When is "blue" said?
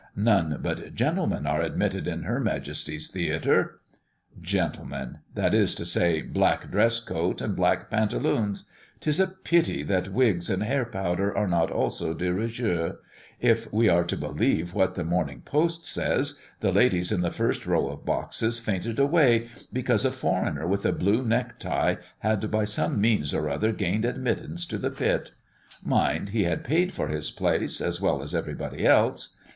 20.91-21.23